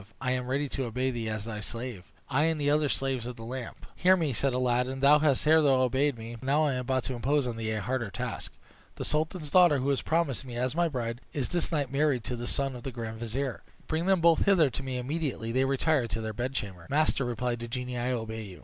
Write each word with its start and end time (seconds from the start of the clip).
I 0.19 0.31
am 0.31 0.47
ready 0.47 0.67
to 0.69 0.85
obey 0.85 1.11
thee 1.11 1.29
as 1.29 1.45
thy 1.45 1.59
slave; 1.59 2.11
I 2.27 2.45
and 2.45 2.59
the 2.59 2.71
other 2.71 2.89
slaves 2.89 3.27
of 3.27 3.35
the 3.35 3.43
lamp." 3.45 3.85
"Hear 3.95 4.17
me," 4.17 4.33
said 4.33 4.51
Aladdin. 4.51 4.99
"Thou 4.99 5.19
hast 5.19 5.43
hitherto 5.43 5.67
obeyed 5.67 6.17
me; 6.17 6.33
but 6.37 6.43
now 6.43 6.65
I 6.65 6.73
am 6.73 6.79
about 6.79 7.03
to 7.03 7.13
impose 7.13 7.45
on 7.45 7.55
thee 7.55 7.69
a 7.69 7.81
harder 7.83 8.09
task. 8.09 8.51
The 8.95 9.05
sultan's 9.05 9.51
daughter, 9.51 9.77
who 9.77 9.85
was 9.89 10.01
promised 10.01 10.43
me 10.43 10.55
as 10.55 10.73
my 10.73 10.87
bride, 10.87 11.21
is 11.33 11.49
this 11.49 11.71
night 11.71 11.91
married 11.91 12.23
to 12.23 12.35
the 12.35 12.47
son 12.47 12.75
of 12.75 12.81
the 12.81 12.91
grand 12.91 13.19
vizier. 13.19 13.61
Bring 13.85 14.07
them 14.07 14.21
both 14.21 14.45
hither 14.45 14.71
to 14.71 14.81
me 14.81 14.97
immediately 14.97 15.51
they 15.51 15.65
retire 15.65 16.07
to 16.07 16.19
their 16.21 16.33
bedchamber." 16.33 16.87
"Master," 16.89 17.23
replied 17.23 17.59
the 17.59 17.67
genie, 17.67 17.95
"I 17.95 18.11
obey 18.11 18.41
you." 18.41 18.59